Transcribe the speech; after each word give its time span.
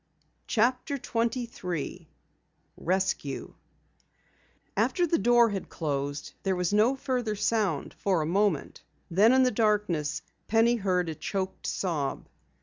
CHAPTER 0.47 0.97
23 0.97 2.09
RESCUE 2.75 3.53
After 4.75 5.05
the 5.05 5.19
door 5.19 5.49
had 5.51 5.69
closed 5.69 6.33
there 6.41 6.55
was 6.55 6.73
no 6.73 6.95
further 6.95 7.35
sound 7.35 7.93
for 7.99 8.23
a 8.23 8.25
moment. 8.25 8.81
Then 9.11 9.31
in 9.31 9.43
the 9.43 9.51
darkness 9.51 10.23
Penny 10.47 10.77
heard 10.77 11.07
a 11.07 11.13
choked 11.13 11.67
sob. 11.67 12.27